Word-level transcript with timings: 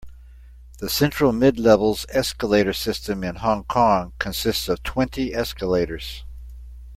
The 0.79 0.89
Central-Midlevels 0.89 2.07
escalator 2.09 2.73
system 2.73 3.23
in 3.23 3.35
Hong 3.35 3.65
Kong 3.65 4.13
consists 4.17 4.67
of 4.67 4.81
twenty 4.81 5.31
escalators. 5.31 6.23